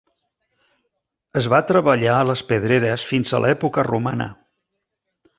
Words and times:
Es 1.41 1.49
va 1.53 1.59
treballar 1.71 2.15
a 2.21 2.25
les 2.29 2.43
pedreres 2.51 3.03
fins 3.13 3.35
a 3.39 3.43
l'època 3.43 3.85
romana. 3.89 4.27